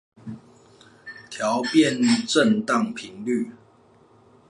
[1.29, 3.51] 調變振盪頻率